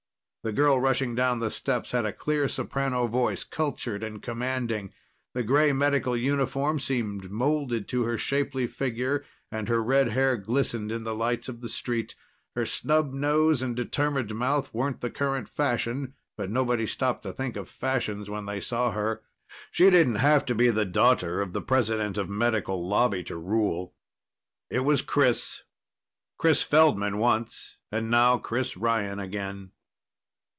The 0.43 0.51
girl 0.51 0.79
rushing 0.81 1.13
down 1.13 1.39
the 1.39 1.51
steps 1.51 1.91
had 1.91 2.03
a 2.03 2.11
clear 2.11 2.47
soprano 2.47 3.05
voice, 3.05 3.43
cultured 3.43 4.03
and 4.03 4.23
commanding. 4.23 4.91
The 5.35 5.43
gray 5.43 5.71
Medical 5.71 6.17
uniform 6.17 6.79
seemed 6.79 7.29
molded 7.29 7.87
to 7.89 8.05
her 8.05 8.17
shapely 8.17 8.65
figure 8.65 9.23
and 9.51 9.69
her 9.69 9.83
red 9.83 10.07
hair 10.07 10.37
glistened 10.37 10.91
in 10.91 11.03
the 11.03 11.13
lights 11.13 11.47
of 11.47 11.61
the 11.61 11.69
street. 11.69 12.15
Her 12.55 12.65
snub 12.65 13.13
nose 13.13 13.61
and 13.61 13.75
determined 13.75 14.33
mouth 14.33 14.73
weren't 14.73 15.01
the 15.01 15.11
current 15.11 15.47
fashion, 15.47 16.15
but 16.35 16.49
nobody 16.49 16.87
stopped 16.87 17.21
to 17.21 17.33
think 17.33 17.55
of 17.55 17.69
fashions 17.69 18.27
when 18.27 18.47
they 18.47 18.59
saw 18.61 18.93
her. 18.93 19.21
She 19.69 19.91
didn't 19.91 20.15
have 20.25 20.43
to 20.47 20.55
be 20.55 20.71
the 20.71 20.85
daughter 20.85 21.39
of 21.43 21.53
the 21.53 21.61
president 21.61 22.17
of 22.17 22.29
Medical 22.31 22.83
Lobby 22.83 23.23
to 23.25 23.37
rule. 23.37 23.93
It 24.71 24.79
was 24.79 25.03
Chris 25.03 25.65
Chris 26.39 26.63
Feldman 26.63 27.19
once, 27.19 27.77
and 27.91 28.09
now 28.09 28.39
Chris 28.39 28.75
Ryan 28.75 29.19
again. 29.19 29.73